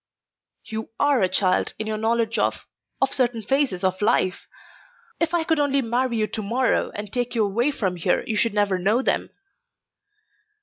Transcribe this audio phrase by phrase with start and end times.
[0.65, 2.65] "You are a child in your knowledge of
[2.99, 4.47] of certain phases of life.
[5.19, 8.55] If I could only marry you tomorrow and take you away from here you should
[8.55, 9.29] never know them!"